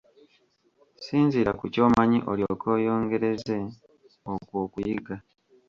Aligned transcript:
Sinziira 1.03 1.51
ku 1.59 1.65
ky'omanyi 1.73 2.19
olyoke 2.31 2.67
oyongereze 2.77 3.59
okwo 4.33 4.55
okuyiga. 4.65 5.15